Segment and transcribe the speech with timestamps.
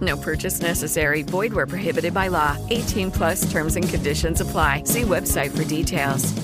[0.00, 1.22] No purchase necessary.
[1.22, 2.56] Void where prohibited by law.
[2.70, 4.82] 18 plus terms and conditions apply.
[4.84, 6.34] See website for details.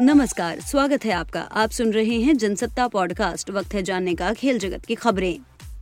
[0.00, 4.58] नमस्कार स्वागत है आपका आप सुन रहे हैं जनसत्ता पॉडकास्ट वक्त है जानने का खेल
[4.58, 5.38] जगत की खबरें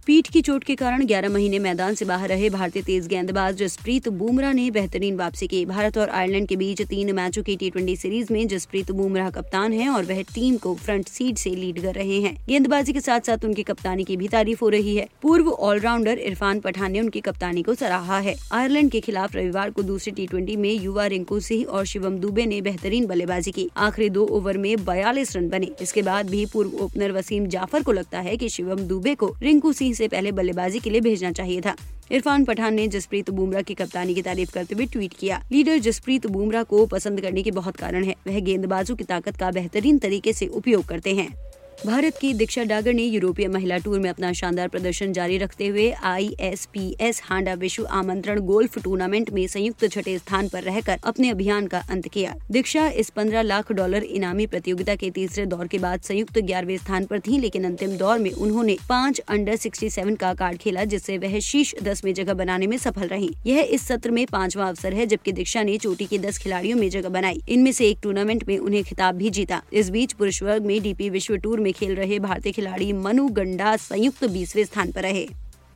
[0.08, 4.08] पीठ की चोट के कारण 11 महीने मैदान से बाहर रहे भारतीय तेज गेंदबाज जसप्रीत
[4.10, 8.34] बुमराह ने बेहतरीन वापसी की। भारत और आयरलैंड के बीच तीन मैचों की टी सीरीज़
[8.34, 12.20] में जसप्रीत बुमराह कप्तान हैं और वह टीम को फ्रंट सीट से लीड कर रहे
[12.22, 16.17] हैं। गेंदबाजी के साथ साथ उनकी कप्तानी की भी तारीफ़ हो रही है। पूर्व ऑलराउंडर
[16.17, 20.56] इरफान पठान ने उनकी कप्तानी को सराहा है। आयरलैंड के खिलाफ रविवार को दूसरी टी
[20.56, 24.86] में युवा रिंकू सिंह और शिवम दुबे ने बेहतरीन बल्लेबाजी की। आखिरी दो ओवर में
[24.86, 28.88] बयालीस रन बने। इसके बाद भी पूर्व ओपनर वसीम जाफ़र को लगता है की शिवम
[28.88, 31.75] दुबे को रिंकू सिंह से पहले बल्लेबाजी के लिए भेजना चाहिए था।
[32.11, 36.27] इरफान पठान ने जसप्रीत बुमराह की कप्तानी की तारीफ़ करते हुए ट्वीट किया। लीडर जसप्रीत
[36.27, 40.33] बुमराह को पसंद करने के बहुत कारण है। वह गेंदबाजों की ताकत का बेहतरीन तरीके
[40.33, 41.53] से उपयोग करते हैं।
[41.86, 45.90] भारत की दीक्षा डागर ने यूरोपीय महिला टूर में अपना शानदार प्रदर्शन जारी रखते हुए
[45.92, 51.80] आईएसपीएस हांडा विश्व आमंत्रण गोल्फ टूर्नामेंट में संयुक्त छठे स्थान पर रहकर अपने अभियान का
[51.90, 56.40] अंत किया। दीक्षा इस 15 लाख डॉलर इनामी प्रतियोगिता के तीसरे दौर के बाद संयुक्त
[56.40, 60.83] ग्यारहवें स्थान पर थी, लेकिन अंतिम दौर में उन्होंने पाँच अंडर सिक्सटी का कार्ड खेला,
[60.83, 64.67] जिससे वह शीर्ष दस में जगह बनाने में सफल रही। यह इस सत्र में पांचवा
[64.67, 67.98] अवसर है, जबकि दीक्षा ने चोटी के दस खिलाड़ियों में जगह बनाई। इनमें से एक
[68.04, 71.72] टूर्नामेंट में उन्हें खिताब भी जीता। इस बीच पुरुष वर्ग में डीपी विश्व टूर में
[71.74, 75.28] खेल रहे भारतीय खिलाड़ी मनु गंडा संयुक्त बीसवें स्थान पर रहे।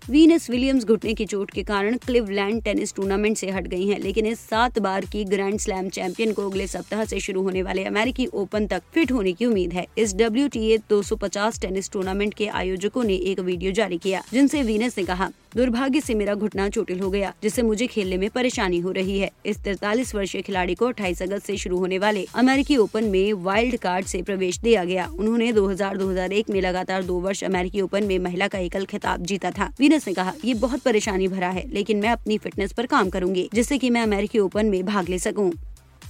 [0.04, 4.26] वीनस विलियम्स घुटने की चोट के कारण क्लिवलैंड टेनिस टूर्नामेंट से हट गई हैं, लेकिन
[4.26, 8.26] इस सात बार की ग्रैंड स्लैम चैंपियन को अगले सप्ताह से शुरू होने वाले अमेरिकी
[8.34, 13.04] ओपन तक फिट होने की उम्मीद है। इस डब्ल्यू टी 250 टेनिस टूर्नामेंट के आयोजकों
[13.04, 17.10] ने एक वीडियो जारी किया, जिनसे वीनस ने कहा दुर्भाग्य से मेरा घुटना चोटिल हो
[17.10, 21.22] गया, जिससे मुझे खेलने में परेशानी हो रही है। इस तैतालीस वर्षीय खिलाड़ी को अट्ठाईस
[21.22, 25.52] अगस्त से शुरू होने वाले अमेरिकी ओपन में वाइल्ड कार्ड से प्रवेश दिया गया। उन्होंने
[25.54, 30.08] 2000-2001 में लगातार दो वर्ष अमेरिकी ओपन में महिला का एकल खिताब जीता था। वीनस
[30.08, 33.78] ने कहा, ये बहुत परेशानी भरा है, लेकिन मैं अपनी फिटनेस पर काम करूँगी, जिससे
[33.78, 35.52] कि मैं अमेरिकी ओपन में भाग ले सकूँ।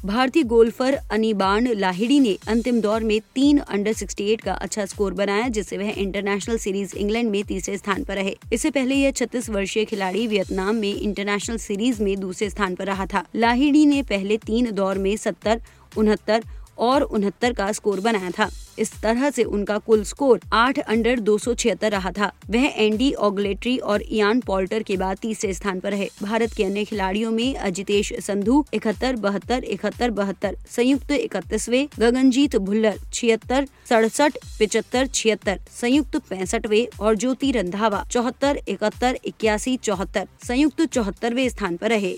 [0.05, 5.47] भारतीय गोल्फर अनिबान लाहिड़ी ने अंतिम दौर में तीन अंडर 68 का अच्छा स्कोर बनाया,
[5.47, 9.85] जिससे वह इंटरनेशनल सीरीज़ इंग्लैंड में तीसरे स्थान पर रहे। इससे पहले यह 36 वर्षीय
[9.85, 14.71] खिलाड़ी वियतनाम में इंटरनेशनल सीरीज़ में दूसरे स्थान पर रहा था। लाहिड़ी ने पहले तीन
[14.71, 15.61] दौर में सत्तर,
[15.97, 16.43] उनहत्तर
[16.79, 18.49] और उनहत्तर का स्कोर बनाया था।
[18.79, 23.11] इस तरह से उनका कुल स्कोर आठ अंडर दो सौ छिहत्तर रहा था। वह एंडी
[23.27, 27.55] ऑगलेट्री और इयान पॉल्टर के बाद तीसरे स्थान पर है भारत के अन्य खिलाड़ियों में
[27.55, 36.17] अजितेश संधु इकहत्तर, बहत्तर इकहत्तर, बहत्तर, संयुक्त इकतीसवे, गगनजीत भुल्लर छिहत्तर, सड़सठ, पिचहत्तर, छिहत्तर, संयुक्त
[36.29, 42.17] पैंसठवे और ज्योति रंधावा चौहत्तर, इकहत्तर, इक्यासी, चौहत्तर, संयुक्त चौहत्तरवे स्थान पर रहे।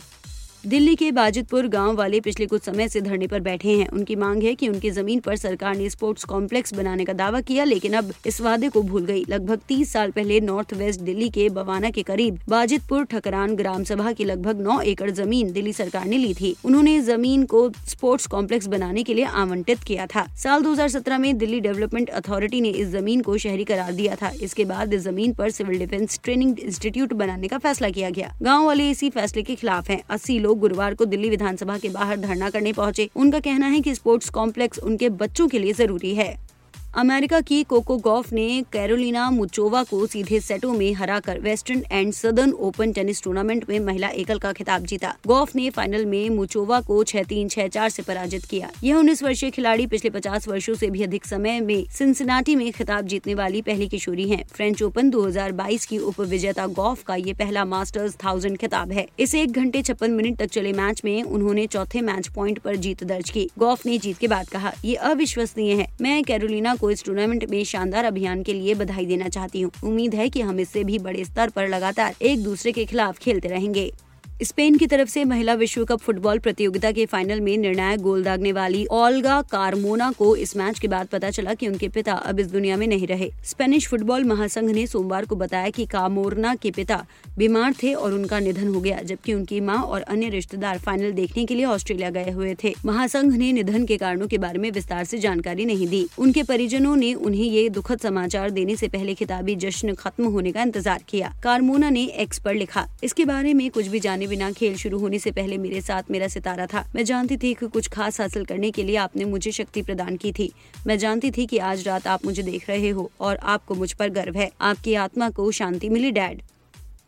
[0.64, 4.44] दिल्ली के बाजितपुर गाँव वाले पिछले कुछ समय से धरने पर बैठे हैं। उनकी मांग
[4.44, 8.12] है कि उनकी ज़मीन पर सरकार ने स्पोर्ट्स कॉम्प्लेक्स बनाने का दावा किया, लेकिन अब
[8.25, 12.03] इस वादे को भूल गई। लगभग 30 साल पहले नॉर्थ वेस्ट दिल्ली के बवाना के
[12.03, 16.56] करीब बाजितपुर ठकरान ग्राम सभा की लगभग 9 एकड़ ज़मीन दिल्ली सरकार ने ली थी।
[16.66, 21.18] उन्होंने ज़मीन को स्पोर्ट्स कॉम्प्लेक्स बनाने के लिए आवंटित किया था। साल दो हज़ार सत्रह
[21.18, 25.02] में दिल्ली डेवलपमेंट अथॉरिटी ने इस ज़मीन को शहरी करार दिया था। इसके बाद इस
[25.02, 29.44] ज़मीन आरोप सिविल डिफेंस ट्रेनिंग इंस्टीट्यूट बनाने का फैसला किया गया। गाँव वाले इसी फैसले
[29.44, 33.39] के खिलाफ है। अस्सी लोग गुरुवार को दिल्ली विधानसभा के बाहर धरना करने पहुँचे। उनका
[33.39, 36.48] कहना है कि स्पोर्ट्स कॉम्प्लेक्स उनके बच्चों के लिए ज़रूरी है।
[36.97, 42.52] अमेरिका की कोको गॉफ ने कैरोलिना मुचोवा को सीधे सेटों में हराकर Western and Southern
[42.52, 47.03] Open tennis tournament में महिला एकल का खिताब जीता। गॉफ ने फाइनल में मुचोवा को
[47.03, 50.90] छह तीन, छह चार ऐसी पराजित किया। यह उन्नीस वर्षीय खिलाड़ी पिछले पचास वर्षों से
[50.90, 55.26] भी अधिक समय में सिंसिनाटी में खिताब जीतने वाली पहली किशोरी है। फ्रेंच ओपन दो
[55.28, 59.52] हज़ार बाईस की उप विजेता गॉफ का ये पहला मास्टर्स थाउज़ेंड खिताब है। इस एक
[59.52, 63.50] घंटे छप्पन मिनट तक चले मैच में उन्होंने चौथे मैच प्वाइंट आरोप जीत दर्ज की।
[63.59, 67.64] गॉफ ने जीत के बाद कहा, ये अविश्वसनीय है। मैं कैरोलिना को इस टूर्नामेंट में
[67.64, 71.26] शानदार अभियान के लिए बधाई देना चाहती हूँ। उम्मीद है की हम इससे भी बड़े
[71.26, 73.91] स्तर आरोप लगातार एक दूसरे के खिलाफ खेलते रहेंगे।
[74.40, 78.52] स्पेन की तरफ़ से महिला विश्व कप फुटबॉल प्रतियोगिता के फाइनल में निर्णायक गोल दागने
[78.52, 82.47] वाली ओल्गा कारमोना को इस मैच के बाद पता चला कि उनके पिता अब इस
[82.47, 87.03] दुनिया में नहीं रहे। स्पेनिश फुटबॉल महासंघ ने सोमवार को बताया कि कामोरना के पिता
[87.38, 91.46] बीमार थे और उनका निधन हो गया, जबकि उनकी माँ और अन्य रिश्तेदार फाइनल देखने
[91.46, 95.03] के लिए ऑस्ट्रेलिया गए हुए थे। महासंघ ने निधन के कारणों के बारे में विस्तार
[95.03, 99.56] से जानकारी नहीं दी। उनके परिजनों ने उन्हें ये दुखद समाचार देने से पहले खिताबी
[99.58, 103.88] जश्न खत्म होने का इंतज़ार किया। कारमोना ने एक्स पर लिखा, इसके बारे में कुछ
[103.88, 107.37] भी जाने बिना खेल शुरू होने से पहले मेरे साथ मेरा सितारा था। मैं जानती
[107.37, 110.52] थी कि कुछ खास हासिल करने के लिए आपने मुझे शक्ति प्रदान की थी।
[110.87, 114.09] मैं जानती थी कि आज रात आप मुझे देख रहे हो और आपको मुझ पर
[114.09, 116.41] गर्व है। आपकी आत्मा को शांति मिली, डैड।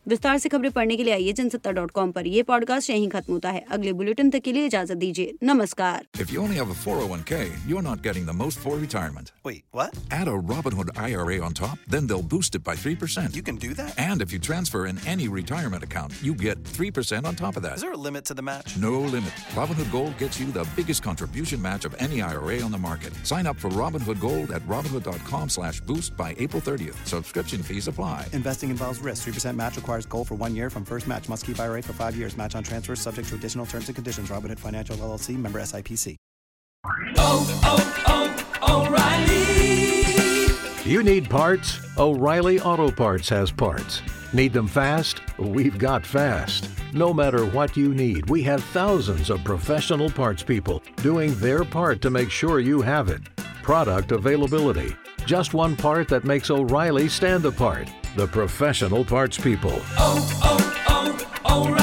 [0.07, 3.33] विस्तार से खबरें पढ़ने के लिए आइए जनसत्ता डॉट कॉम पर ये पॉडकास्ट यहीं खत्म
[3.33, 6.75] होता है अगले बुलेटिन तक के लिए इजाजत दीजिए नमस्कार If you only have a
[6.83, 7.39] 401k,
[7.71, 9.31] you're not getting the most for retirement.
[9.47, 9.97] Wait, what?
[10.19, 13.35] Add a Robinhood IRA on top, then they'll boost it by 3%.
[13.39, 13.99] You can do that?
[14.05, 17.75] and if you transfer in any retirement account, you get 3% on top of that.
[17.81, 18.77] Is there a limit to the match?
[18.85, 19.43] No limit.
[19.59, 23.19] Robinhood Gold gets you the biggest contribution match of any IRA on the market.
[23.33, 27.05] Sign up for Robinhood Gold at Robinhood.com slash boost by April 30th.
[27.15, 28.25] Subscription fees apply.
[28.41, 29.27] Investing involves risk.
[29.27, 31.28] 3% match requires gold for one year from first match.
[31.28, 32.34] Must keep IRA for five years.
[32.36, 34.30] Match on transfers subject to additional terms and conditions.
[34.30, 36.16] Robinhood Financial LLC member SIPC.
[37.18, 40.90] Oh, oh, oh, O'Reilly.
[40.90, 41.78] You need parts?
[41.98, 44.00] O'Reilly Auto Parts has parts.
[44.32, 45.20] Need them fast?
[45.38, 46.70] We've got fast.
[46.92, 52.00] No matter what you need, we have thousands of professional parts people doing their part
[52.02, 53.20] to make sure you have it.
[53.62, 54.96] Product availability.
[55.26, 57.88] Just one part that makes O'Reilly stand apart.
[58.16, 59.72] The professional parts people.
[59.98, 61.81] oh, oh, oh O'Reilly.